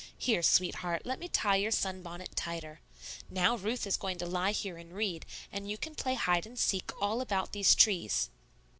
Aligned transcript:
Here, 0.17 0.41
sweetheart, 0.41 1.03
let 1.05 1.19
me 1.19 1.27
tie 1.27 1.57
your 1.57 1.69
sunbonnet 1.69 2.35
tighter. 2.35 2.79
Now 3.29 3.55
Ruth 3.55 3.85
is 3.85 3.97
going 3.97 4.17
to 4.17 4.25
lie 4.25 4.51
here 4.51 4.75
and 4.79 4.93
read, 4.93 5.27
and 5.51 5.69
you 5.69 5.77
can 5.77 5.93
play 5.93 6.15
hide 6.15 6.47
and 6.47 6.57
seek 6.57 6.91
all 6.99 7.21
about 7.21 7.51
these 7.51 7.75
trees." 7.75 8.31